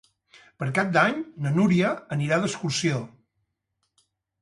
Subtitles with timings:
[0.63, 3.07] Per Cap d'Any na Núria anirà d'excursió.